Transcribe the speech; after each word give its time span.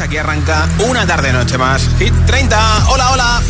Aquí 0.00 0.16
arranca 0.16 0.66
una 0.78 1.06
tarde 1.06 1.30
noche 1.32 1.58
más. 1.58 1.82
Hit 1.98 2.14
30. 2.26 2.86
Hola, 2.88 3.10
hola. 3.10 3.42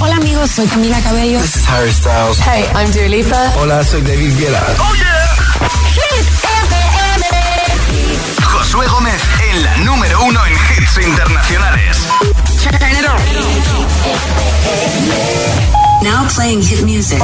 Hola 0.00 0.16
amigos, 0.16 0.50
soy 0.50 0.66
Camila 0.66 0.98
Cabello. 1.00 1.40
This 1.40 1.56
is 1.56 1.68
Harry 1.68 1.92
Styles. 1.92 2.38
Hey, 2.40 2.64
I'm 2.74 2.90
Dua 2.90 3.08
Lipa. 3.08 3.52
Hola, 3.60 3.84
soy 3.84 4.00
David 4.00 4.38
Guetta. 4.38 4.62
Oh 4.78 4.94
yeah. 4.94 5.12
Hit 5.92 6.26
FM. 6.42 7.26
Josué 8.42 8.86
Gómez 8.86 9.20
en 9.50 9.62
la 9.62 9.76
número 9.78 10.24
uno 10.24 10.40
en 10.46 10.52
hits 10.52 10.96
internacionales. 11.06 11.98
Now 16.02 16.26
playing 16.34 16.62
hit 16.62 16.82
music. 16.82 17.20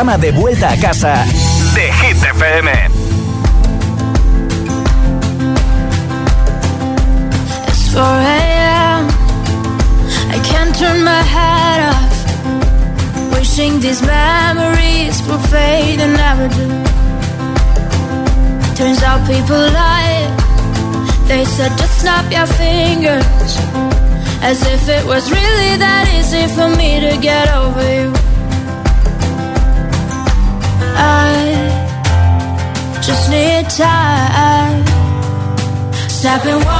De 0.00 0.32
vuelta 0.32 0.70
a 0.70 0.76
casa 0.78 1.26
de 1.74 1.92
Hit 1.92 2.16
FM. 2.16 2.68
It's 7.68 7.92
4 7.92 8.02
a.m. 8.02 9.08
I 10.30 10.40
can't 10.42 10.74
turn 10.74 11.04
my 11.04 11.22
head 11.22 11.80
off. 11.92 13.34
Wishing 13.34 13.78
these 13.80 14.00
memories 14.00 15.22
will 15.28 15.38
fade 15.52 16.00
and 16.00 16.14
never 16.16 16.48
do. 16.48 16.68
Turns 18.76 19.02
out 19.02 19.20
people 19.28 19.58
lie. 19.58 20.34
They 21.28 21.44
said 21.44 21.76
just 21.76 22.00
snap 22.00 22.24
your 22.32 22.46
fingers. 22.46 23.58
As 24.40 24.62
if 24.62 24.88
it 24.88 25.04
was 25.04 25.30
really 25.30 25.76
that 25.76 26.08
easy 26.18 26.46
for 26.54 26.74
me 26.74 27.00
to 27.00 27.20
get 27.20 27.54
over 27.54 27.84
you. 27.84 28.39
I 31.00 33.00
just 33.00 33.30
need 33.30 33.70
time. 33.70 34.84
Stop 36.08 36.44
and 36.44 36.64
walk. 36.64 36.79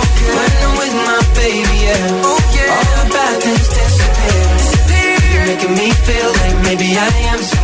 me 5.75 5.91
feel 5.91 6.31
like 6.41 6.57
maybe 6.63 6.97
I 6.97 7.07
am 7.31 7.60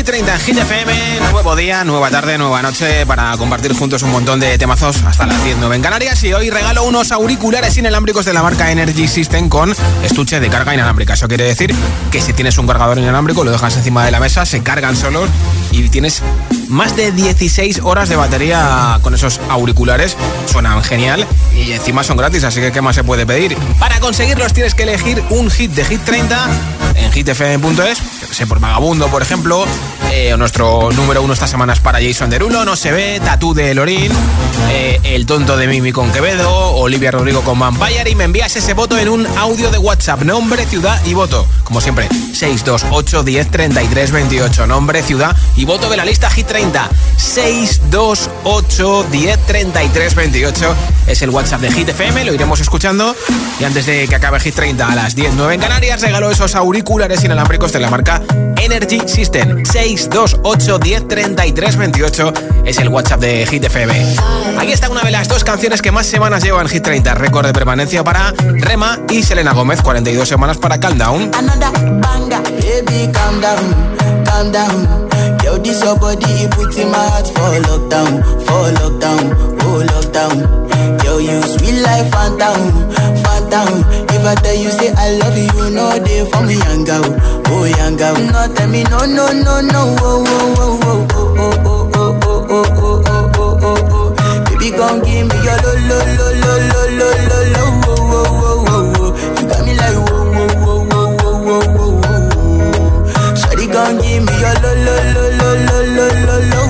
Hit 0.00 0.06
30 0.06 0.34
en 0.34 0.40
Hit 0.40 0.56
FM, 0.56 0.92
nuevo 1.30 1.54
día, 1.54 1.84
nueva 1.84 2.10
tarde, 2.10 2.38
nueva 2.38 2.62
noche 2.62 3.04
para 3.04 3.36
compartir 3.36 3.74
juntos 3.74 4.02
un 4.02 4.10
montón 4.10 4.40
de 4.40 4.56
temazos 4.56 4.96
hasta 5.04 5.26
las 5.26 5.44
10, 5.44 5.58
9 5.60 5.76
en 5.76 5.82
Canarias 5.82 6.24
y 6.24 6.32
hoy 6.32 6.48
regalo 6.48 6.84
unos 6.84 7.12
auriculares 7.12 7.76
inalámbricos 7.76 8.24
de 8.24 8.32
la 8.32 8.42
marca 8.42 8.72
Energy 8.72 9.06
System 9.06 9.50
con 9.50 9.74
estuche 10.02 10.40
de 10.40 10.48
carga 10.48 10.72
inalámbrica. 10.72 11.12
Eso 11.12 11.28
quiere 11.28 11.44
decir 11.44 11.74
que 12.10 12.22
si 12.22 12.32
tienes 12.32 12.56
un 12.56 12.66
cargador 12.66 12.98
inalámbrico 12.98 13.44
lo 13.44 13.50
dejas 13.50 13.76
encima 13.76 14.06
de 14.06 14.10
la 14.10 14.20
mesa, 14.20 14.46
se 14.46 14.62
cargan 14.62 14.96
solos 14.96 15.28
y 15.70 15.86
tienes 15.90 16.22
más 16.68 16.96
de 16.96 17.12
16 17.12 17.80
horas 17.82 18.08
de 18.08 18.16
batería 18.16 18.98
con 19.02 19.12
esos 19.12 19.38
auriculares. 19.50 20.16
Suenan 20.46 20.82
genial 20.82 21.26
y 21.54 21.72
encima 21.72 22.04
son 22.04 22.16
gratis, 22.16 22.44
así 22.44 22.62
que 22.62 22.72
¿qué 22.72 22.80
más 22.80 22.96
se 22.96 23.04
puede 23.04 23.26
pedir? 23.26 23.54
Para 23.78 24.00
conseguirlos 24.00 24.54
tienes 24.54 24.74
que 24.74 24.84
elegir 24.84 25.22
un 25.28 25.50
hit 25.50 25.72
de 25.72 25.84
Hit 25.84 26.02
30 26.04 26.48
en 26.94 27.12
hitfm.es, 27.12 27.98
sé 28.30 28.46
por 28.46 28.60
Vagabundo, 28.60 29.08
por 29.08 29.22
ejemplo, 29.22 29.66
eh, 30.10 30.36
nuestro 30.36 30.90
número 30.92 31.22
uno 31.22 31.32
esta 31.32 31.46
semana 31.46 31.72
es 31.72 31.80
para 31.80 32.00
Jason 32.00 32.30
Derulo, 32.30 32.64
No 32.64 32.76
se 32.76 32.90
ve, 32.92 33.20
Tatú 33.24 33.54
de 33.54 33.74
Lorin, 33.74 34.12
eh, 34.70 34.98
El 35.04 35.26
tonto 35.26 35.56
de 35.56 35.66
Mimi 35.66 35.92
con 35.92 36.10
Quevedo, 36.12 36.50
Olivia 36.76 37.10
Rodrigo 37.10 37.42
con 37.42 37.58
Vampire 37.58 38.10
y 38.10 38.14
me 38.14 38.24
envías 38.24 38.54
ese 38.56 38.74
voto 38.74 38.98
en 38.98 39.08
un 39.08 39.26
audio 39.38 39.70
de 39.70 39.78
WhatsApp, 39.78 40.22
nombre, 40.22 40.66
ciudad 40.66 41.00
y 41.04 41.14
voto. 41.14 41.46
Como 41.64 41.80
siempre, 41.80 42.08
628 42.08 43.22
10 43.22 43.50
33 43.50 44.10
28, 44.10 44.66
nombre, 44.66 45.02
ciudad 45.02 45.36
y 45.56 45.64
voto 45.64 45.88
de 45.88 45.96
la 45.96 46.04
lista 46.04 46.28
Hit 46.30 46.46
30. 46.46 46.90
628 47.16 49.06
10 49.10 49.46
33 49.46 50.14
28 50.14 50.74
es 51.06 51.22
el 51.22 51.30
WhatsApp 51.30 51.60
de 51.60 51.70
Hit 51.72 51.88
FM, 51.88 52.24
lo 52.24 52.34
iremos 52.34 52.60
escuchando. 52.60 53.14
Y 53.58 53.64
antes 53.64 53.86
de 53.86 54.08
que 54.08 54.14
acabe 54.14 54.40
Hit 54.40 54.54
30 54.54 54.90
a 54.90 54.94
las 54.94 55.14
10, 55.14 55.34
9 55.36 55.54
en 55.54 55.60
Canarias, 55.60 56.00
regalo 56.00 56.30
esos 56.30 56.54
auriculares 56.54 57.22
inalámbricos 57.24 57.72
de 57.72 57.80
la 57.80 57.90
marca 57.90 58.22
Energy 58.56 59.00
System. 59.06 59.64
628 60.00 60.78
10 60.78 61.08
33 61.08 61.76
28 61.76 62.32
es 62.64 62.78
el 62.78 62.88
WhatsApp 62.88 63.20
de 63.20 63.46
Hit 63.46 63.64
FM. 63.64 64.16
Aquí 64.58 64.72
está 64.72 64.88
una 64.88 65.02
de 65.02 65.10
las 65.10 65.28
dos 65.28 65.44
canciones 65.44 65.82
que 65.82 65.92
más 65.92 66.06
semanas 66.06 66.42
llevan 66.42 66.68
Hit 66.68 66.82
30. 66.82 67.14
Récord 67.14 67.46
de 67.46 67.52
permanencia 67.52 68.02
para 68.02 68.32
Rema 68.32 68.98
y 69.10 69.22
Selena 69.22 69.52
Gómez, 69.52 69.82
42 69.82 70.26
semanas 70.26 70.56
para 70.58 70.80
Calm 70.80 70.96
Down. 70.96 71.30
baby, 72.60 73.10
calm 73.12 73.40
down, 73.40 74.24
calm 74.24 74.52
down. 74.52 75.09
Yo, 75.50 75.58
this 75.58 75.82
your 75.82 75.98
body, 75.98 76.46
put 76.54 76.76
in 76.78 76.90
my 76.90 76.98
heart 77.10 77.26
for 77.26 77.50
lockdown, 77.66 78.22
for 78.46 78.70
lockdown, 78.78 79.34
oh 79.66 79.82
lockdown. 79.82 81.02
Yo, 81.02 81.18
you 81.18 81.42
sweet 81.42 81.82
life, 81.82 82.08
phantom, 82.12 82.86
phantom. 83.26 83.82
If 84.14 84.24
I 84.24 84.34
tell 84.36 84.54
you, 84.54 84.70
say 84.70 84.92
I 84.94 85.18
love 85.18 85.36
you, 85.36 85.50
you 85.58 85.70
know 85.74 85.98
they 85.98 86.24
for 86.30 86.42
me, 86.46 86.54
young 86.54 86.84
girl, 86.84 87.02
oh 87.50 87.64
young 87.64 87.96
girl. 87.96 88.14
No, 88.14 88.46
tell 88.54 88.68
me, 88.68 88.84
no, 88.84 88.98
no, 89.06 89.26
no, 89.32 89.60
no, 89.60 89.96
oh, 89.98 90.24
oh, 90.28 90.78
oh, 90.86 91.08
oh, 91.10 91.10
oh, 91.12 91.60
oh. 91.66 92.20
gon' 94.76 95.02
give 95.02 95.26
me 95.26 95.34
your 95.44 95.58
lo 95.66 95.72
lo 95.90 95.98
lo 96.16 96.28
lo 96.42 96.52
lo 96.70 96.80
lo 96.98 97.08
lo 97.28 97.38
lo 97.52 97.64
wo 97.84 97.94
gon' 103.84 103.96
give 104.02 104.22
me 104.26 104.34
your 104.42 104.56
lo 104.62 104.72
lo 104.86 104.96
lo 105.16 105.24
lo 105.40 105.50
lo 105.66 105.76
lo 105.96 106.06
lo 106.26 106.36
lo. 106.50 106.62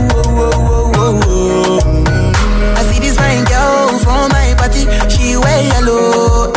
I 2.78 2.82
see 2.88 3.00
this 3.04 3.16
fine 3.18 3.44
girl 3.50 3.98
from 4.04 4.24
my 4.34 4.48
party, 4.60 4.82
she 5.12 5.36
wear 5.42 5.60
yellow. 5.70 6.52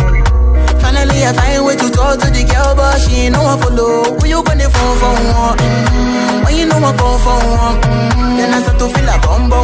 Finally 0.81 1.19
I 1.29 1.31
find 1.37 1.65
way 1.65 1.75
to 1.81 1.87
talk 1.89 2.19
to 2.21 2.27
the 2.35 2.43
girl, 2.51 2.71
but 2.75 2.99
she 3.01 3.13
ain't 3.25 3.33
no 3.35 3.41
one 3.43 3.59
follow. 3.61 4.03
Who 4.19 4.25
you 4.27 4.43
gonna 4.47 4.69
phone 4.75 4.95
for? 5.01 5.15
Mm-hmm. 5.15 6.43
When 6.43 6.53
you 6.57 6.65
know 6.69 6.79
I 6.89 6.91
go 7.01 7.07
for 7.25 7.39
one, 7.61 7.75
mm-hmm. 7.81 8.37
then 8.37 8.53
I 8.53 8.59
start 8.63 8.77
to 8.79 8.85
feel 8.93 9.09
a 9.09 9.15
bum 9.25 9.49
bum. 9.49 9.63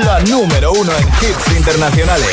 la 0.00 0.20
número 0.20 0.72
uno 0.72 0.92
en 0.96 1.08
hits 1.08 1.56
internacionales. 1.56 2.28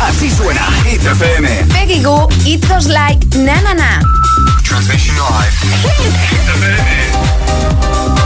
Así 0.00 0.30
suena 0.30 0.64
Hit 0.84 1.04
FM. 1.04 1.48
Peggy 1.72 2.02
Goo, 2.02 2.28
It 2.44 2.66
Goes 2.68 2.86
Like 2.86 3.38
Na 3.38 3.60
Na 3.62 3.74
Na. 3.74 4.00
Transmission 4.62 5.16
Live. 5.16 5.56
I 8.14 8.21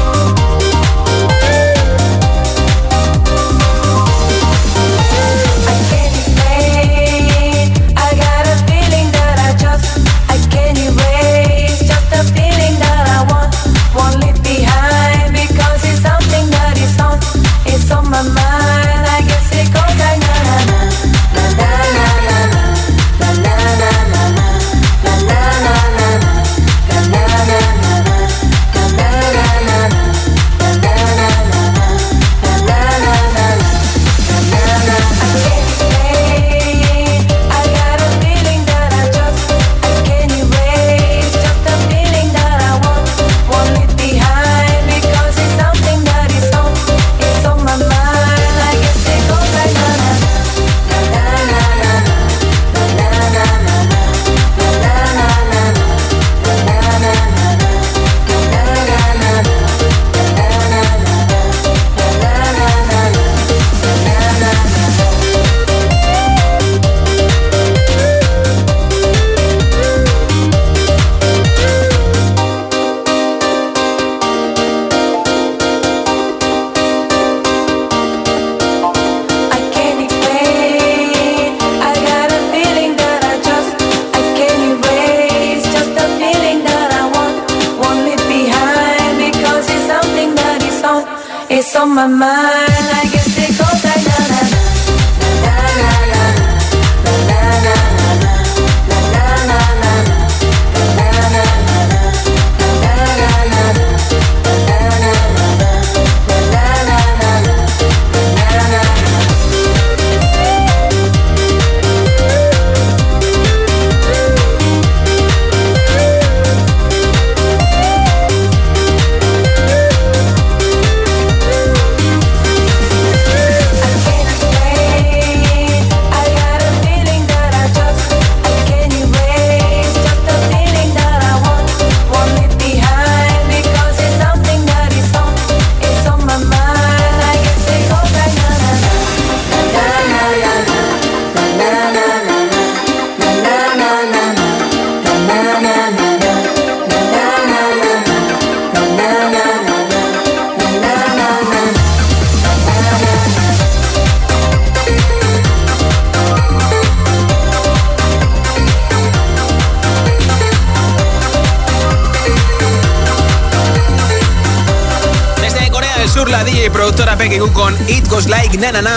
my 91.96 92.06
mind. 92.06 92.55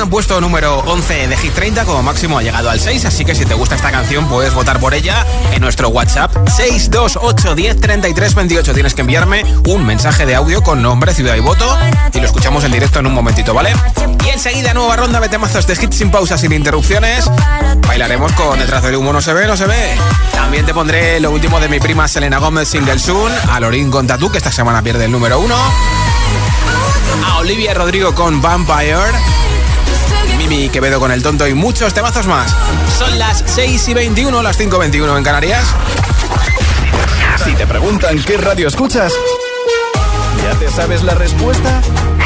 Puesto 0.10 0.42
número 0.42 0.80
11 0.80 1.28
de 1.28 1.38
Hit 1.38 1.54
30, 1.54 1.86
como 1.86 2.02
máximo 2.02 2.40
ha 2.40 2.42
llegado 2.42 2.70
al 2.70 2.80
6, 2.80 3.06
así 3.06 3.26
que 3.26 3.36
si 3.36 3.46
te 3.46 3.54
gusta 3.54 3.76
esta 3.76 3.92
canción 3.92 4.28
puedes 4.28 4.54
votar 4.56 4.80
por 4.80 4.96
ella 4.96 5.24
en 5.54 5.62
nuestro 5.62 5.90
WhatsApp 5.90 6.36
628 6.48 7.56
10 7.56 7.80
33 7.80 8.36
28. 8.36 8.74
Tienes 8.74 8.94
que 8.96 9.02
enviarme 9.02 9.46
un 9.68 9.86
mensaje 9.86 10.26
de 10.26 10.34
audio 10.34 10.64
con 10.64 10.82
nombre, 10.82 11.14
ciudad 11.14 11.36
y 11.36 11.42
voto 11.42 11.78
y 12.12 12.20
lo 12.20 12.26
escuchamos 12.26 12.64
en 12.64 12.72
directo 12.72 13.00
en 13.00 13.06
un 13.06 13.14
momentito, 13.14 13.54
¿vale? 13.54 13.74
Y 14.26 14.30
enseguida 14.30 14.74
nueva 14.74 14.96
ronda 14.96 15.20
de 15.20 15.30
temazos 15.30 15.68
de 15.68 15.74
hits 15.74 15.98
sin 15.98 16.10
pausas, 16.10 16.42
sin 16.42 16.54
interrupciones. 16.54 17.30
Bailaremos 17.88 18.32
con 18.34 18.58
detrás 18.58 18.82
del 18.82 18.96
humo 18.96 19.14
no 19.14 19.22
se 19.22 19.34
ve, 19.34 19.46
no 19.46 19.56
se 19.56 19.68
ve. 19.68 19.96
También 20.34 20.66
te 20.66 20.74
pondré 20.74 21.20
lo 21.20 21.30
último 21.30 21.60
de 21.60 21.70
mi 21.70 21.80
prima 21.80 22.08
Selena 22.08 22.40
Gómez 22.40 22.68
Single 22.70 22.98
Soon, 22.98 23.32
a 23.52 23.60
Lorín 23.60 23.92
con 23.92 24.08
Tatu, 24.08 24.32
que 24.32 24.40
esta 24.40 24.52
semana 24.52 24.82
pierde 24.82 25.06
el 25.06 25.12
número 25.12 25.40
uno 25.40 25.56
a 27.26 27.38
Olivia 27.40 27.74
Rodrigo 27.74 28.14
con 28.14 28.42
Vampire, 28.42 29.12
Mimi 30.50 30.70
Quevedo 30.70 31.00
con 31.00 31.12
El 31.12 31.22
Tonto 31.22 31.48
y 31.48 31.54
muchos 31.54 31.94
temazos 31.94 32.26
más. 32.26 32.56
Son 32.98 33.20
las 33.20 33.44
6 33.46 33.90
y 33.90 33.94
21, 33.94 34.42
las 34.42 34.58
5 34.58 34.76
y 34.76 34.80
21 34.80 35.18
en 35.18 35.24
Canarias. 35.24 35.64
Si 37.44 37.54
te 37.54 37.68
preguntan 37.68 38.18
qué 38.24 38.36
radio 38.38 38.68
escuchas, 38.68 39.14
¿ya 40.44 40.58
te 40.58 40.72
sabes 40.72 41.04
la 41.04 41.14
respuesta? 41.14 41.82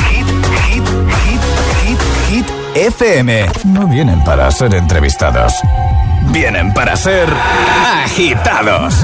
Hit, 0.10 0.26
hit, 0.70 0.84
hit, 1.26 1.42
hit, 1.86 2.00
hit, 2.30 2.46
FM. 2.76 3.50
No 3.66 3.88
vienen 3.88 4.24
para 4.24 4.50
ser 4.52 4.74
entrevistados. 4.74 5.56
Vienen 6.32 6.74
para 6.74 6.96
ser 6.96 7.28
agitados. 7.86 9.04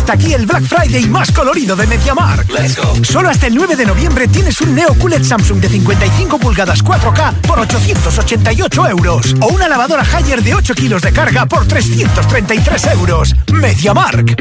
Está 0.00 0.14
aquí 0.14 0.32
el 0.32 0.46
Black 0.46 0.64
Friday 0.64 1.06
más 1.08 1.30
colorido 1.30 1.76
de 1.76 1.86
MediaMark. 1.86 2.50
Let's 2.50 2.76
go. 2.76 2.94
Solo 3.04 3.28
hasta 3.28 3.46
el 3.46 3.54
9 3.54 3.76
de 3.76 3.84
noviembre 3.84 4.28
tienes 4.28 4.58
un 4.62 4.74
Neo 4.74 4.94
QLED 4.94 5.22
Samsung 5.22 5.60
de 5.60 5.68
55 5.68 6.38
pulgadas 6.38 6.82
4K 6.82 7.34
por 7.42 7.60
888 7.60 8.88
euros. 8.88 9.34
O 9.40 9.48
una 9.48 9.68
lavadora 9.68 10.02
Haier 10.02 10.42
de 10.42 10.54
8 10.54 10.74
kilos 10.74 11.02
de 11.02 11.12
carga 11.12 11.44
por 11.46 11.66
333 11.66 12.86
euros. 12.86 13.34
MediaMark. 13.52 14.36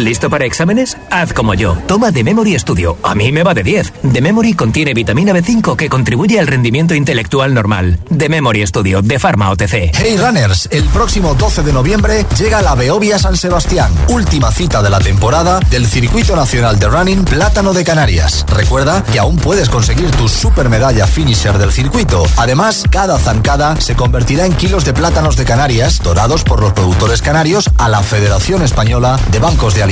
¿Listo 0.00 0.30
para 0.30 0.46
exámenes? 0.46 0.96
Haz 1.10 1.34
como 1.34 1.52
yo. 1.52 1.76
Toma 1.86 2.10
The 2.10 2.24
Memory 2.24 2.58
Studio. 2.58 2.96
A 3.02 3.14
mí 3.14 3.30
me 3.32 3.42
va 3.42 3.52
de 3.52 3.62
10. 3.62 3.92
The 4.14 4.22
Memory 4.22 4.54
contiene 4.54 4.94
vitamina 4.94 5.34
B5 5.34 5.76
que 5.76 5.90
contribuye 5.90 6.40
al 6.40 6.46
rendimiento 6.46 6.94
intelectual 6.94 7.52
normal. 7.52 7.98
The 8.16 8.30
Memory 8.30 8.66
Studio 8.66 9.02
de 9.02 9.18
Pharma 9.18 9.50
OTC. 9.50 9.92
Hey 9.94 10.16
Runners, 10.16 10.70
el 10.72 10.84
próximo 10.84 11.34
12 11.34 11.62
de 11.64 11.74
noviembre 11.74 12.24
llega 12.38 12.62
la 12.62 12.74
Beovia 12.74 13.18
San 13.18 13.36
Sebastián, 13.36 13.92
última 14.08 14.50
cita 14.50 14.82
de 14.82 14.88
la 14.88 15.00
temporada 15.00 15.60
del 15.70 15.86
Circuito 15.86 16.34
Nacional 16.34 16.78
de 16.78 16.88
Running 16.88 17.24
Plátano 17.26 17.74
de 17.74 17.84
Canarias. 17.84 18.46
Recuerda 18.48 19.04
que 19.04 19.18
aún 19.18 19.36
puedes 19.36 19.68
conseguir 19.68 20.10
tu 20.12 20.28
super 20.28 20.70
medalla 20.70 21.06
finisher 21.06 21.58
del 21.58 21.72
circuito. 21.72 22.24
Además, 22.38 22.84
cada 22.90 23.18
zancada 23.18 23.78
se 23.78 23.96
convertirá 23.96 24.46
en 24.46 24.54
kilos 24.54 24.86
de 24.86 24.94
plátanos 24.94 25.36
de 25.36 25.44
Canarias 25.44 26.00
dorados 26.02 26.42
por 26.42 26.62
los 26.62 26.72
productores 26.72 27.20
canarios 27.20 27.68
a 27.76 27.90
la 27.90 28.02
Federación 28.02 28.62
Española 28.62 29.20
de 29.30 29.38
Bancos 29.40 29.74
de 29.74 29.82
alimentos. 29.82 29.89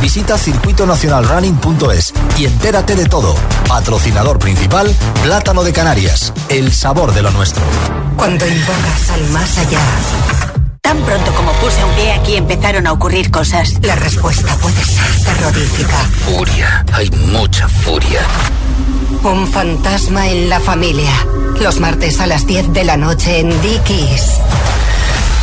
Visita 0.00 0.38
circuitonacionalrunning.es 0.38 2.14
y 2.38 2.46
entérate 2.46 2.94
de 2.94 3.06
todo. 3.06 3.34
Patrocinador 3.68 4.38
principal, 4.38 4.94
Plátano 5.22 5.64
de 5.64 5.72
Canarias, 5.72 6.32
el 6.48 6.72
sabor 6.72 7.12
de 7.12 7.22
lo 7.22 7.30
nuestro. 7.32 7.62
Cuando 8.16 8.46
invocas 8.46 9.10
al 9.10 9.24
más 9.30 9.58
allá, 9.58 9.80
tan 10.80 10.98
pronto 10.98 11.32
como 11.34 11.52
puse 11.54 11.84
un 11.84 11.90
pie 11.96 12.12
aquí 12.12 12.36
empezaron 12.36 12.86
a 12.86 12.92
ocurrir 12.92 13.30
cosas. 13.30 13.74
La 13.82 13.96
respuesta 13.96 14.54
puede 14.56 14.84
ser 14.84 15.24
terrorífica. 15.24 15.96
Furia, 16.24 16.84
hay 16.92 17.10
mucha 17.10 17.68
furia. 17.68 18.20
Un 19.22 19.48
fantasma 19.48 20.28
en 20.28 20.48
la 20.48 20.60
familia. 20.60 21.12
Los 21.60 21.80
martes 21.80 22.20
a 22.20 22.26
las 22.26 22.46
10 22.46 22.72
de 22.72 22.84
la 22.84 22.96
noche 22.96 23.40
en 23.40 23.48
Dickies. 23.60 24.40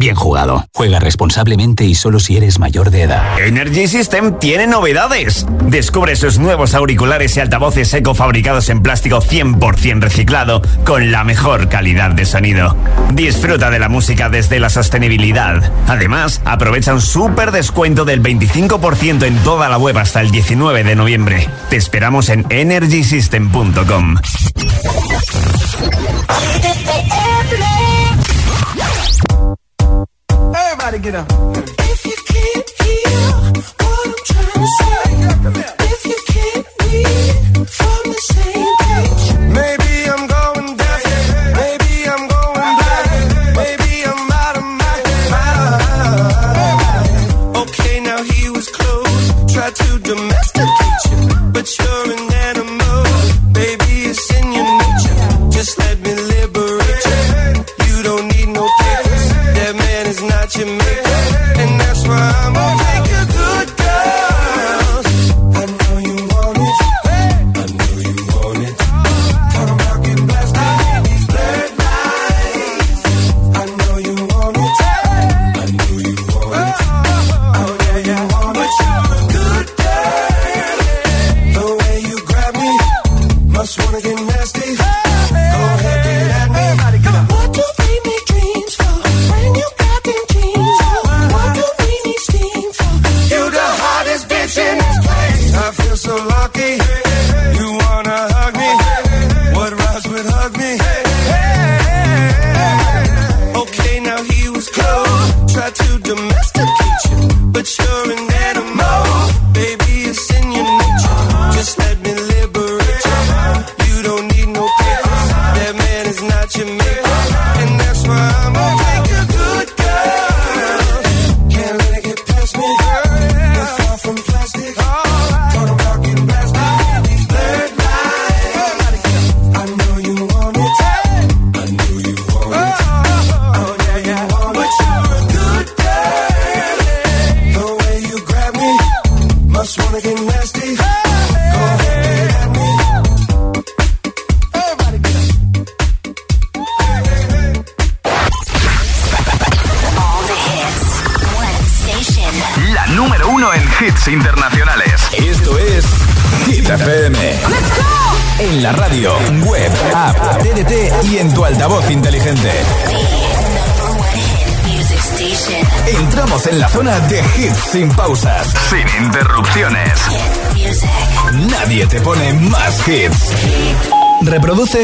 bien 0.00 0.16
jugado. 0.16 0.66
Juega 0.74 0.98
responsablemente 0.98 1.84
y 1.84 1.94
solo 1.94 2.18
si 2.18 2.36
eres 2.36 2.58
mayor 2.58 2.90
de 2.90 3.02
edad. 3.02 3.38
Energy 3.38 3.86
System 3.86 4.38
tiene 4.40 4.66
novedades. 4.66 5.46
Descubre 5.66 6.16
sus 6.16 6.40
nuevos 6.40 6.74
auriculares 6.74 7.36
y 7.36 7.40
altavoces 7.40 7.92
eco 7.94 8.14
fabricados 8.14 8.70
en 8.70 8.82
plástico 8.82 9.20
100% 9.20 10.00
reciclado 10.00 10.62
con 10.84 11.12
la 11.12 11.22
mejor 11.22 11.68
calidad 11.68 12.10
de 12.12 12.24
sonido. 12.24 12.74
Disfruta 13.12 13.70
de 13.70 13.78
la 13.78 13.88
música 13.88 14.30
desde 14.30 14.58
la 14.58 14.70
sostenibilidad. 14.70 15.70
Además, 15.86 16.40
aprovecha 16.44 16.94
un 16.94 17.02
súper 17.02 17.52
descuento 17.52 18.04
del 18.04 18.22
25% 18.22 19.24
en 19.24 19.36
toda 19.44 19.68
la 19.68 19.76
web 19.76 19.98
hasta 19.98 20.22
el 20.22 20.30
19 20.30 20.82
de 20.82 20.96
noviembre. 20.96 21.46
Te 21.68 21.76
esperamos 21.76 22.30
en 22.30 22.46
energysystem.com. 22.48 24.16
Everybody 30.92 31.12
get 31.12 31.14
up. 31.14 31.79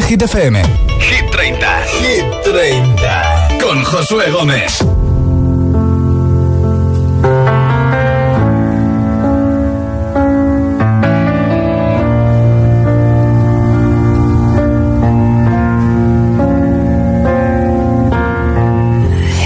Hit 0.09 0.21
FM. 0.21 0.55
Hit 1.01 1.33
30. 1.33 1.57
Hit 2.01 2.45
30. 2.45 3.59
Con 3.61 3.83
Josué 3.85 4.31
Gómez. 4.31 4.79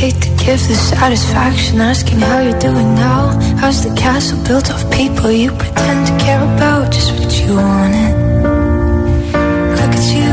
hate 0.00 0.20
to 0.20 0.30
give 0.44 0.60
the 0.68 0.74
satisfaction 0.74 1.80
asking 1.80 2.20
how 2.20 2.40
you're 2.40 2.58
doing 2.58 2.94
now. 2.94 3.28
How's 3.60 3.82
the 3.84 3.94
castle 3.94 4.42
built 4.44 4.70
of 4.70 4.90
people 4.90 5.30
you 5.30 5.50
pretend 5.52 6.06
to 6.08 6.24
care 6.24 6.42
about? 6.54 6.92
Just 6.92 7.12
what 7.18 7.32
you 7.40 7.56
wanted. 7.56 8.12
Look 9.78 9.92
at 10.00 10.06
you, 10.16 10.32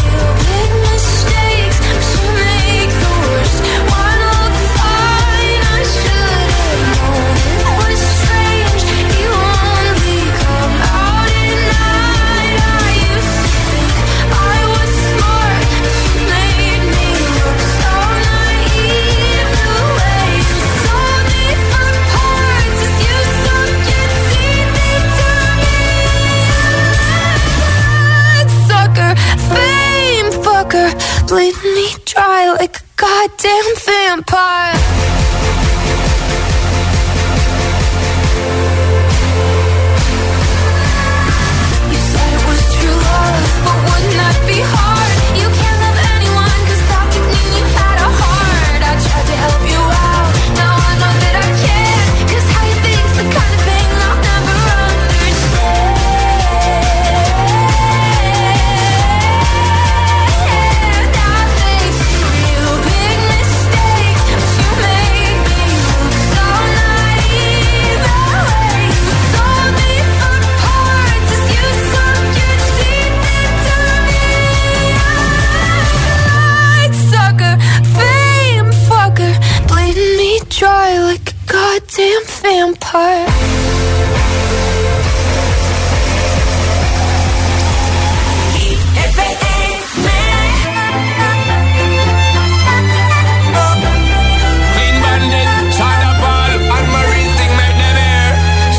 Part. 34.31 34.60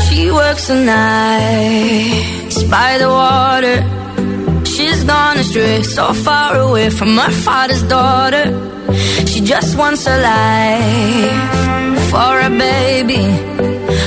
She 0.07 0.31
works 0.31 0.67
the 0.67 0.75
nights 0.75 2.63
by 2.63 2.97
the 2.97 3.09
water. 3.09 3.77
She's 4.65 5.03
gone 5.03 5.37
astray, 5.37 5.83
so 5.83 6.13
far 6.13 6.55
away 6.67 6.89
from 6.89 7.17
her 7.17 7.31
father's 7.45 7.83
daughter. 7.83 8.45
She 9.25 9.41
just 9.41 9.77
wants 9.77 10.05
a 10.07 10.17
life 10.31 12.09
for 12.11 12.33
a 12.39 12.49
baby. 12.49 13.52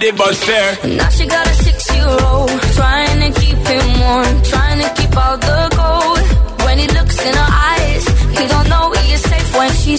Now 0.00 1.10
she 1.10 1.26
got 1.26 1.46
a 1.46 1.52
six-year-old 1.52 2.48
Trying 2.72 3.20
to 3.20 3.38
keep 3.38 3.58
him 3.58 4.00
warm 4.00 4.42
Trying 4.44 4.80
to 4.80 4.88
keep 4.96 5.14
all 5.14 5.36
the 5.36 5.68
gold. 5.76 6.64
When 6.64 6.78
he 6.78 6.86
looks 6.88 7.20
in 7.20 7.34
her 7.34 7.52
eyes 7.72 8.08
He 8.38 8.48
don't 8.48 8.68
know 8.70 8.92
he 8.92 9.12
is 9.12 9.20
safe 9.20 9.54
when 9.58 9.70
she 9.72 9.98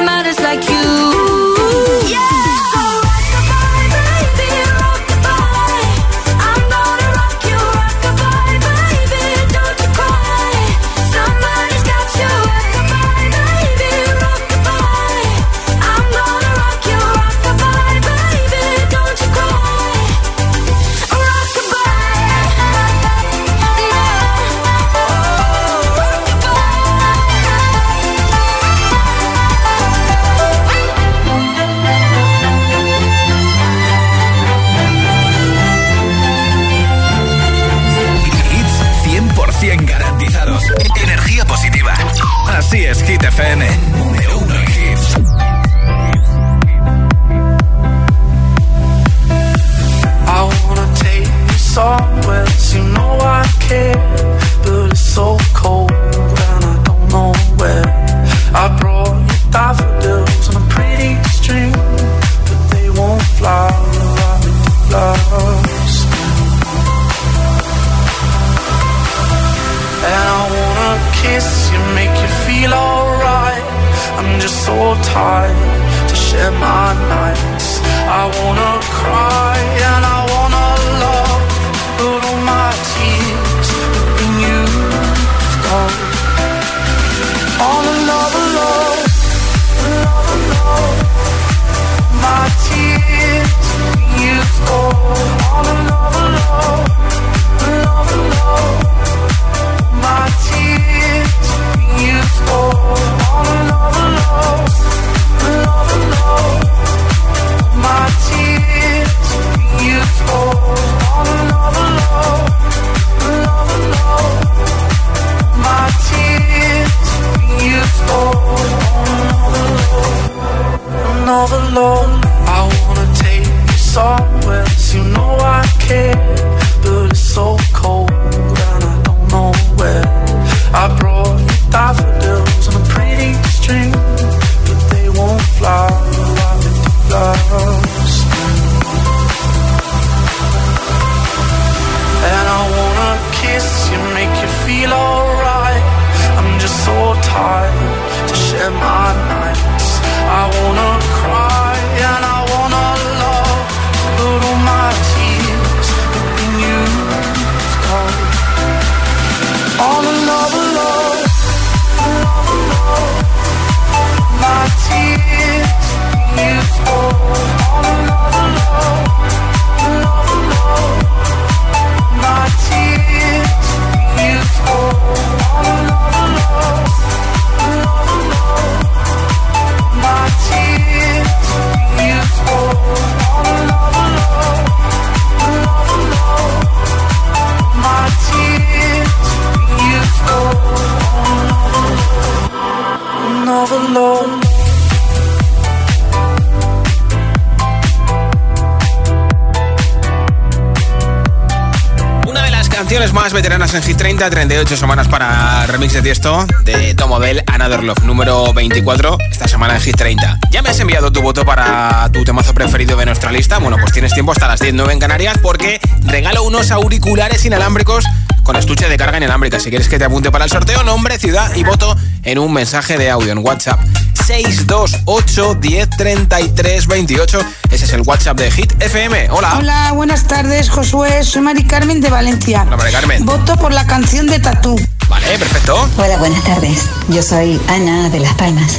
30, 204.21 204.35
38 204.35 204.77
semanas 204.77 205.07
para 205.07 205.65
remix 205.65 205.93
de 205.93 206.03
Tiesto 206.03 206.45
de 206.63 206.93
Tom 206.93 207.11
Odell, 207.11 207.43
Another 207.47 207.83
Love, 207.83 208.03
número 208.03 208.53
24, 208.53 209.17
esta 209.31 209.47
semana 209.47 209.73
en 209.73 209.81
Hit 209.81 209.95
30. 209.95 210.37
¿Ya 210.51 210.61
me 210.61 210.69
has 210.69 210.79
enviado 210.79 211.11
tu 211.11 211.23
voto 211.23 211.43
para 211.43 212.07
tu 212.13 212.23
temazo 212.23 212.53
preferido 212.53 212.95
de 212.97 213.07
nuestra 213.07 213.31
lista? 213.31 213.57
Bueno, 213.57 213.77
pues 213.81 213.93
tienes 213.93 214.13
tiempo 214.13 214.31
hasta 214.31 214.47
las 214.47 214.59
10, 214.59 214.75
9 214.75 214.93
en 214.93 214.99
Canarias 214.99 215.39
porque 215.41 215.79
regalo 216.05 216.43
unos 216.43 216.69
auriculares 216.69 217.43
inalámbricos 217.45 218.05
con 218.43 218.55
estuche 218.55 218.87
de 218.89 218.97
carga 218.97 219.17
inalámbrica. 219.17 219.59
Si 219.59 219.69
quieres 219.69 219.89
que 219.89 219.97
te 219.97 220.05
apunte 220.05 220.29
para 220.29 220.45
el 220.45 220.51
sorteo, 220.51 220.83
nombre, 220.83 221.17
ciudad 221.17 221.55
y 221.55 221.63
voto 221.63 221.97
en 222.23 222.37
un 222.37 222.53
mensaje 222.53 222.99
de 222.99 223.09
audio 223.09 223.31
en 223.31 223.39
WhatsApp. 223.39 223.79
628 224.25 225.55
10 225.55 225.89
33 225.97 226.87
28. 226.87 227.39
Ese 227.69 227.85
es 227.85 227.93
el 227.93 228.01
WhatsApp 228.01 228.37
de 228.37 228.51
Hit 228.51 228.73
FM. 228.81 229.29
Hola. 229.31 229.55
Hola, 229.57 229.91
buenas 229.93 230.27
tardes, 230.27 230.69
Josué. 230.69 231.23
Soy 231.23 231.41
Mari 231.41 231.65
Carmen 231.65 232.01
de 232.01 232.09
Valencia. 232.09 232.63
Hola, 232.67 232.77
Mari 232.77 232.91
Carmen. 232.91 233.25
Voto 233.25 233.57
por 233.57 233.73
la 233.73 233.85
canción 233.87 234.27
de 234.27 234.39
Tatú. 234.39 234.75
Vale, 235.09 235.37
perfecto. 235.37 235.89
Hola, 235.97 236.17
buenas 236.17 236.43
tardes. 236.43 236.85
Yo 237.09 237.21
soy 237.21 237.59
Ana 237.67 238.09
de 238.09 238.19
Las 238.19 238.33
Palmas. 238.35 238.77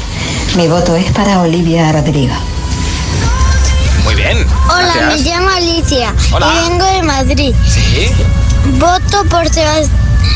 Mi 0.56 0.66
voto 0.68 0.96
es 0.96 1.10
para 1.12 1.40
Olivia 1.40 1.90
Rodrigo. 1.92 2.34
Muy 4.04 4.14
bien. 4.14 4.46
Hola, 4.68 4.92
Gracias. 4.96 5.20
me 5.24 5.30
llamo 5.30 5.48
Alicia 5.50 6.14
Hola. 6.32 6.46
y 6.52 6.68
vengo 6.70 6.84
de 6.86 7.02
Madrid. 7.02 7.54
Sí. 7.68 8.08
Voto 8.78 9.24
por 9.28 9.48
Sebastián, 9.48 9.90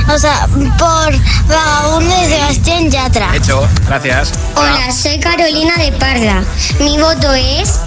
o 0.08 0.18
sea, 0.18 0.46
por 0.78 1.12
Vagabundo 1.48 2.14
de 2.14 2.26
Sebastián 2.26 2.90
Yatra. 2.90 3.34
Hecho. 3.34 3.68
Gracias. 3.86 4.32
Hola, 4.54 4.90
soy 4.90 5.18
Carolina 5.18 5.74
de 5.76 5.92
Parda. 5.92 6.42
Mi 6.80 6.98
voto 6.98 7.32
es 7.34 7.80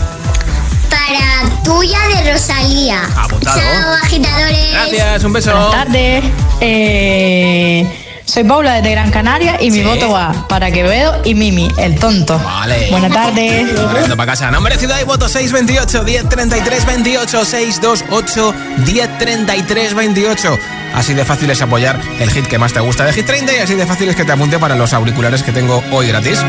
para 0.89 1.49
tuya 1.63 1.99
de 2.15 2.31
Rosalía. 2.31 3.03
Apuntado. 3.15 3.59
Chao, 3.59 3.93
agitadores. 4.03 4.71
Gracias, 4.71 5.23
un 5.23 5.33
beso. 5.33 5.51
Buenas 5.51 5.71
tardes. 5.71 6.23
Eh, 6.61 7.98
soy 8.29 8.43
Paula 8.43 8.75
desde 8.75 8.91
Gran 8.91 9.09
Canaria 9.09 9.57
y 9.59 9.71
mi 9.71 9.81
voto 9.81 10.11
va 10.11 10.31
para 10.47 10.69
Quevedo 10.69 11.19
y 11.25 11.33
Mimi, 11.33 11.67
el 11.79 11.97
tonto. 11.99 12.37
Vale. 12.37 12.87
Buenas 12.91 13.11
tardes. 13.11 13.71
Corriendo 13.71 14.15
para 14.15 14.31
casa. 14.33 14.51
Nombre, 14.51 14.77
ciudad 14.77 14.99
y 15.01 15.03
voto 15.03 15.27
628 15.27 16.03
1033 16.03 16.85
28 16.85 17.45
628 17.45 18.53
1033 18.85 19.93
28. 19.95 20.59
Así 20.93 21.15
de 21.15 21.25
fácil 21.25 21.49
es 21.49 21.59
apoyar 21.63 21.99
el 22.19 22.29
hit 22.29 22.45
que 22.45 22.59
más 22.59 22.71
te 22.71 22.79
gusta 22.81 23.03
de 23.03 23.13
Hit 23.13 23.25
30 23.25 23.51
y 23.51 23.57
así 23.57 23.73
de 23.73 23.87
fácil 23.87 24.09
es 24.09 24.15
que 24.15 24.25
te 24.25 24.31
apunte 24.31 24.59
para 24.59 24.75
los 24.75 24.93
auriculares 24.93 25.41
que 25.41 25.51
tengo 25.51 25.83
hoy 25.91 26.09
gratis. 26.09 26.39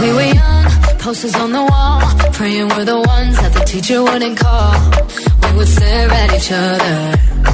We 0.00 0.12
were 0.12 0.34
young, 0.34 0.98
posters 0.98 1.36
on 1.36 1.52
the 1.52 1.60
wall, 1.60 2.00
praying 2.36 2.70
we're 2.70 2.84
the 2.84 2.98
ones 2.98 3.36
that 3.40 3.52
the 3.52 3.64
teacher 3.64 4.02
wouldn't 4.02 4.36
call. 4.40 4.74
We 5.42 5.58
would 5.58 5.68
stare 5.68 6.10
at 6.10 6.34
each 6.34 6.50
other. 6.50 7.53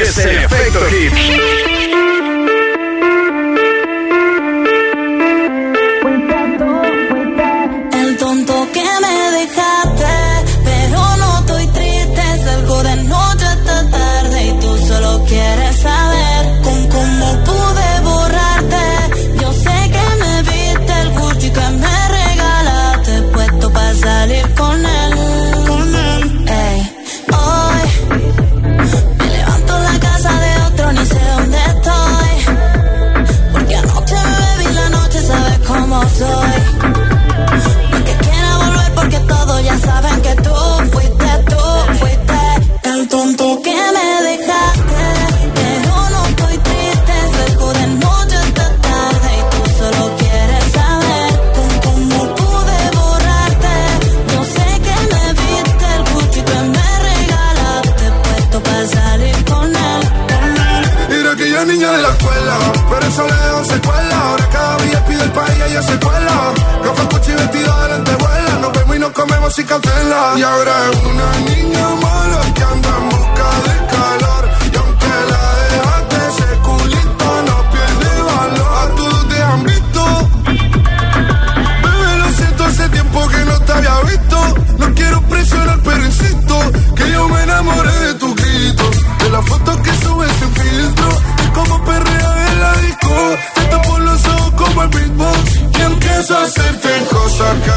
Es 0.00 0.16
el 0.24 0.38
efecto 0.38 0.80
hit. 0.86 1.51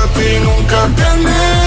a 0.01 0.07
ti 0.13 0.39
nunca 0.43 0.79
te 0.95 1.03
amé. 1.03 1.64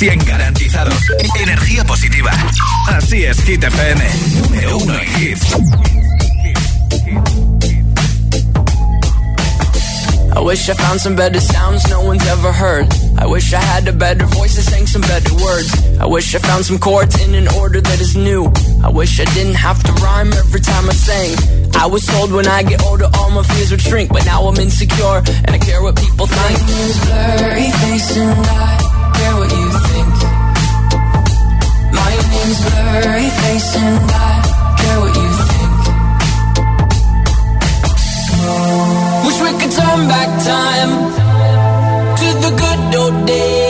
100% 0.00 0.24
garantizados. 0.24 0.94
Energía 1.38 1.84
positiva. 1.84 2.30
Así 2.88 3.22
es, 3.22 3.38
Hit 3.42 3.62
FM. 3.62 4.02
Número 4.40 4.78
uno 4.78 4.94
en 4.94 5.22
hits. 5.22 5.56
I 10.32 10.40
wish 10.42 10.70
I 10.70 10.74
found 10.74 11.00
some 11.02 11.16
better 11.16 11.38
sounds 11.38 11.86
no 11.90 12.00
one's 12.00 12.26
ever 12.28 12.50
heard. 12.50 12.86
I 13.18 13.26
wish 13.26 13.52
I 13.52 13.60
had 13.60 13.86
a 13.88 13.92
better 13.92 14.24
voice 14.24 14.56
that 14.56 14.62
sang 14.62 14.86
some 14.86 15.02
better 15.02 15.34
words. 15.34 15.70
I 16.00 16.06
wish 16.06 16.34
I 16.34 16.38
found 16.38 16.64
some 16.64 16.78
chords 16.78 17.20
in 17.22 17.34
an 17.34 17.48
order 17.60 17.82
that 17.82 18.00
is 18.00 18.16
new. 18.16 18.50
I 18.82 18.88
wish 18.88 19.20
I 19.20 19.26
didn't 19.34 19.56
have 19.56 19.82
to 19.82 19.92
rhyme 20.00 20.32
every 20.32 20.60
time 20.60 20.88
I 20.88 20.94
sang. 20.94 21.36
I 21.76 21.84
was 21.84 22.06
told 22.06 22.32
when 22.32 22.46
I 22.46 22.62
get 22.62 22.82
older 22.86 23.08
all 23.18 23.30
my 23.32 23.42
fears 23.42 23.70
would 23.70 23.82
shrink, 23.82 24.10
but 24.10 24.24
now 24.24 24.44
I'm 24.44 24.56
insecure 24.56 25.22
and 25.44 25.50
I 25.50 25.58
care 25.58 25.82
what 25.82 25.96
people 25.96 26.26
think. 26.26 26.58
My 26.58 26.66
name's 26.72 26.98
blurry 27.04 27.70
face 27.70 28.16
and 28.16 28.46
I 28.46 28.79
care 29.20 29.36
what 29.40 29.50
you 29.60 29.68
think. 29.88 30.14
My 32.00 32.12
name's 32.32 32.60
blurry 32.66 33.28
face 33.40 33.70
and 33.84 33.96
I 34.28 34.32
care 34.80 34.98
what 35.02 35.12
you 35.20 35.30
think. 35.50 35.78
Wish 39.24 39.38
we 39.44 39.50
could 39.60 39.72
turn 39.80 40.00
back 40.14 40.30
time 40.52 40.92
to 42.20 42.28
the 42.44 42.50
good 42.62 42.80
old 43.00 43.26
days 43.26 43.69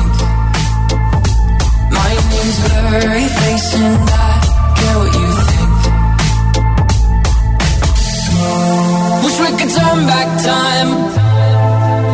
Name's 2.41 2.59
Blurry 2.59 3.27
Face 3.27 3.75
and 3.75 4.09
I 4.09 4.33
care 4.77 4.97
what 4.97 5.13
you 5.13 5.29
think. 5.49 5.79
Wish 9.23 9.37
we 9.43 9.49
could 9.59 9.71
turn 9.77 9.99
back 10.09 10.29
time 10.41 10.91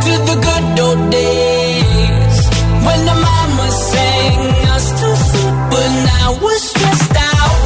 to 0.03 0.11
the 0.27 0.35
good 0.47 0.79
old 0.85 1.01
days 1.11 2.37
when 2.85 2.99
the 3.09 3.17
mama 3.27 3.67
sang 3.71 4.39
us 4.75 4.85
to 4.99 5.07
sleep, 5.15 5.55
but 5.71 5.89
now 6.11 6.27
we're 6.43 6.63
stressed 6.71 7.15
out. 7.31 7.59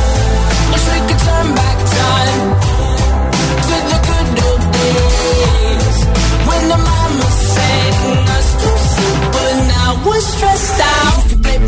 Wish 0.71 0.85
we 0.93 0.99
could 1.07 1.21
turn 1.29 1.47
back 1.61 1.77
time 1.97 2.41
to 3.69 3.75
the 3.91 3.99
good 4.09 4.29
old 4.45 4.63
days 4.77 5.97
when 6.45 6.63
the 6.69 6.77
mama 6.77 7.27
sang 7.55 7.97
us 8.37 8.47
to 8.61 8.69
sleep, 8.91 9.19
but 9.33 9.53
now 9.73 9.89
we're 10.05 10.21
stressed 10.21 10.79
out. 10.79 11.30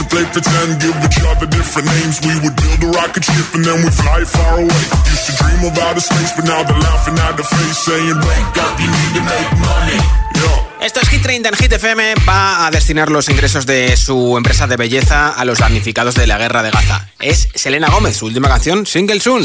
To 0.00 0.06
play 0.08 0.24
pretend, 0.32 0.80
give 0.80 0.96
each 1.04 1.20
other 1.28 1.44
different 1.44 1.86
names. 1.92 2.20
We 2.24 2.32
would 2.40 2.56
build 2.56 2.80
a 2.88 2.90
rocket 2.96 3.22
ship 3.22 3.52
and 3.52 3.62
then 3.62 3.84
we 3.84 3.90
fly 3.90 4.24
far 4.24 4.54
away. 4.56 4.82
Used 5.12 5.26
to 5.28 5.32
dream 5.36 5.60
of 5.68 5.76
outer 5.76 6.00
space, 6.00 6.32
but 6.34 6.46
now 6.46 6.62
they're 6.64 6.78
laughing 6.78 7.18
at 7.18 7.36
the 7.36 7.44
face, 7.44 7.78
saying, 7.84 8.16
wake 8.16 8.56
up, 8.64 8.80
you 8.80 8.88
need 8.88 9.12
to 9.20 9.22
make 9.28 9.50
money. 9.60 10.00
Yeah. 10.40 10.70
Esto 10.80 11.00
es 11.00 11.08
Hit 11.10 11.22
30 11.22 11.50
en 11.50 11.54
Hit 11.54 11.72
FM. 11.74 12.14
Va 12.26 12.66
a 12.66 12.70
destinar 12.70 13.10
los 13.10 13.28
ingresos 13.28 13.66
de 13.66 13.94
su 13.98 14.38
empresa 14.38 14.66
de 14.66 14.78
belleza 14.78 15.28
a 15.28 15.44
los 15.44 15.58
damnificados 15.58 16.14
de 16.14 16.26
la 16.26 16.38
guerra 16.38 16.62
de 16.62 16.70
Gaza. 16.70 17.06
Es 17.18 17.50
Selena 17.54 17.90
Gómez, 17.90 18.16
su 18.16 18.24
última 18.24 18.48
canción, 18.48 18.86
Single 18.86 19.20
Soon. 19.20 19.44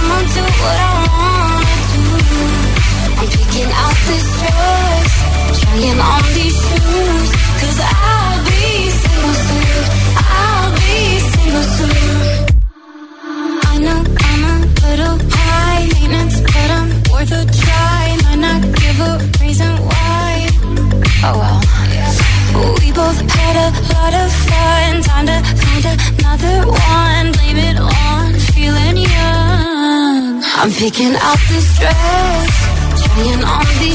I'ma 0.00 0.18
do 0.32 0.42
what 0.42 0.78
I 0.78 1.08
wanna 1.18 1.47
trying 31.78 33.44
on 33.44 33.66
these 33.78 33.87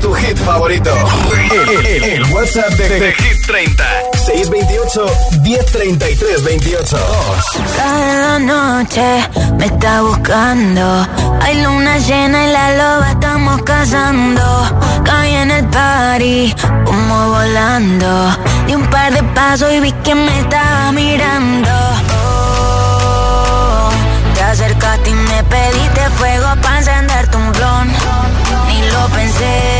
tu 0.00 0.12
hit 0.14 0.36
favorito. 0.38 0.90
El, 1.84 2.24
WhatsApp 2.32 2.70
de, 2.70 2.88
de, 2.88 3.12
Hit 3.12 3.46
30. 3.46 3.84
628 4.26 5.06
1033 5.42 6.44
28. 6.44 6.96
Cada 7.76 8.38
noche 8.38 9.28
me 9.58 9.66
está 9.66 10.02
buscando. 10.02 11.06
Hay 11.42 11.62
luna 11.62 11.98
llena 11.98 12.44
y 12.44 12.52
la 12.52 12.70
loba 12.76 13.10
estamos 13.10 13.62
cazando. 13.62 14.42
Caí 15.04 15.34
en 15.34 15.50
el 15.50 15.64
party, 15.66 16.54
humo 16.86 17.28
volando. 17.30 18.36
Di 18.66 18.74
un 18.74 18.86
par 18.88 19.12
de 19.12 19.22
pasos 19.34 19.72
y 19.72 19.80
vi 19.80 19.92
que 20.04 20.14
me 20.14 20.40
estaba 20.40 20.92
mirando. 20.92 21.70
Oh, 22.22 23.90
te 24.34 24.42
acercaste 24.42 25.10
y 25.10 25.14
me 25.14 25.42
pediste 25.44 26.10
fuego 26.18 26.48
para 26.62 26.78
encender 26.78 27.28
tu 27.28 27.38
blon. 27.38 27.88
Ni 28.68 28.82
lo 28.90 29.08
pensé 29.08 29.79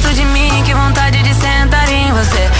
perto 0.00 0.14
de 0.14 0.24
mim, 0.26 0.62
que 0.62 0.74
vontade 0.74 1.22
de 1.22 1.34
sentar 1.34 1.88
em 1.90 2.12
você. 2.12 2.50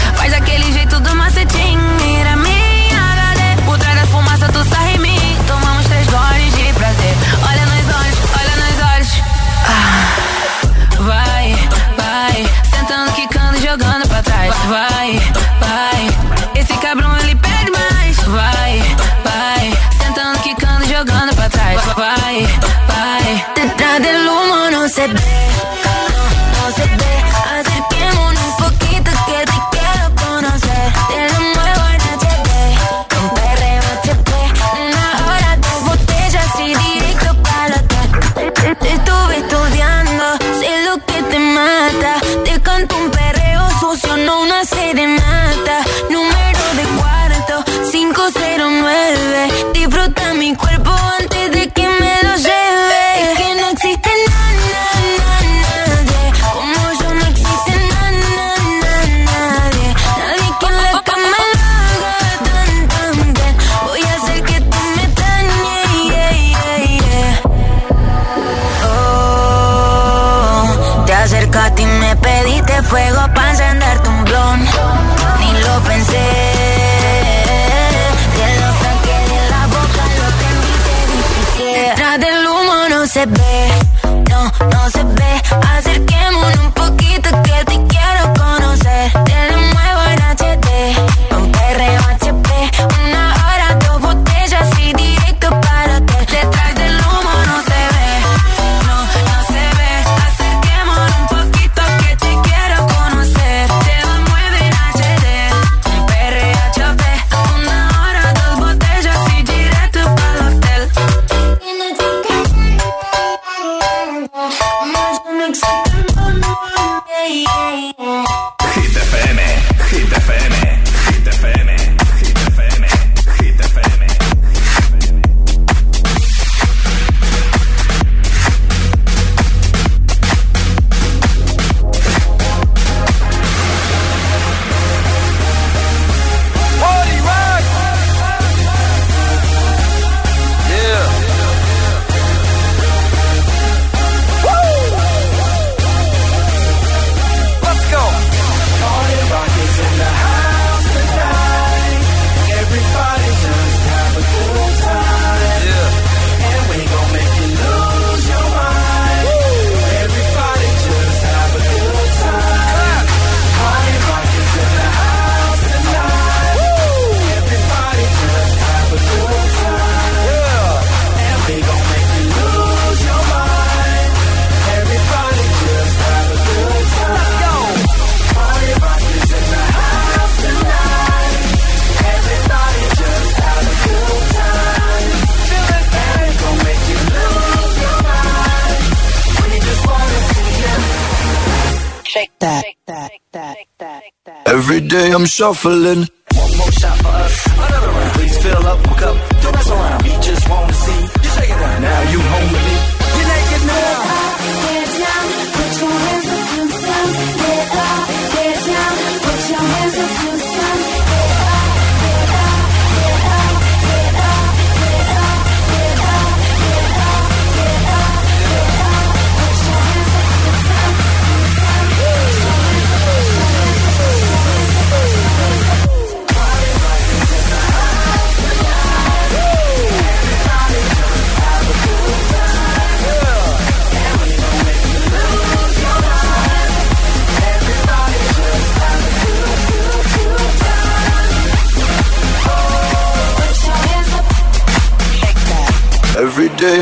I'm 195.26 195.30
shuffling. 195.30 196.06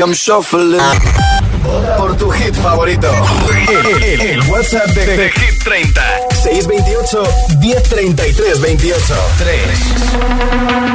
I'm 0.05 0.13
shuffling. 0.13 0.79
Ah. 0.79 1.97
Por 1.97 2.15
tu 2.15 2.29
hit 2.29 2.53
favorito. 2.53 3.11
El, 3.67 4.03
el, 4.03 4.21
el 4.21 4.41
WhatsApp 4.51 4.85
de, 4.89 5.17
de, 5.17 5.31
Hit 5.31 5.63
30. 5.63 6.01
628 6.43 7.23
1033 7.59 8.61
28 8.61 9.15
3. 9.39 10.94